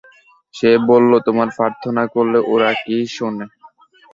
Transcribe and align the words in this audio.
সে 0.55 0.69
বলল, 0.89 1.11
তোমরা 1.25 1.45
প্রার্থনা 1.57 2.03
করলে 2.15 2.39
ওরা 2.53 2.69
কি 2.81 2.97
শোনে? 3.15 3.45